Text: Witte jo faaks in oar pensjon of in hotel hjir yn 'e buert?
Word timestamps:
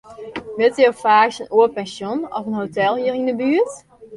Witte 0.59 0.81
jo 0.85 0.91
faaks 1.03 1.37
in 1.43 1.51
oar 1.57 1.69
pensjon 1.77 2.19
of 2.37 2.43
in 2.49 2.59
hotel 2.61 2.93
hjir 3.01 3.17
yn 3.19 3.29
'e 3.31 3.35
buert? 3.39 3.73